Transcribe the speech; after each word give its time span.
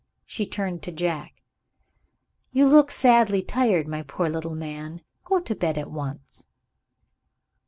She 0.25 0.47
turned 0.47 0.81
to 0.81 0.91
Jack. 0.91 1.43
"You 2.51 2.65
look 2.67 2.89
sadly 2.89 3.43
tired, 3.43 3.87
my 3.87 4.01
poor 4.01 4.29
little 4.29 4.55
man. 4.55 5.01
Go 5.25 5.39
to 5.41 5.53
bed 5.53 5.77
at 5.77 5.91
once." 5.91 6.49